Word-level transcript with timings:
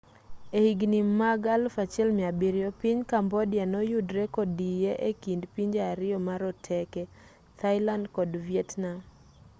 e 0.59 0.59
higni 0.67 0.99
mag 1.19 1.41
1700 1.45 2.71
piny 2.79 2.99
cambodia 3.11 3.63
noyudre 3.73 4.23
kodiye 4.35 4.91
ekind 5.09 5.41
pinje 5.53 5.79
ariyo 5.91 6.17
maroteke 6.27 7.01
thailand 7.59 8.03
kod 8.15 8.31
vietnam 8.47 8.97